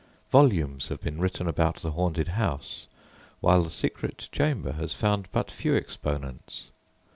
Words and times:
Volumes 0.31 0.87
have 0.87 0.99
been 0.99 1.19
written 1.21 1.47
about 1.47 1.75
the 1.75 1.91
haunted 1.91 2.29
house, 2.29 2.87
while 3.39 3.61
the 3.61 3.69
secret 3.69 4.29
chamber 4.31 4.71
has 4.71 4.95
found 4.95 5.31
but 5.31 5.51
few 5.51 5.75
exponents. 5.75 6.71